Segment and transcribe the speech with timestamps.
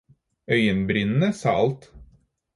[0.55, 1.83] Øyenbrynene sa alt.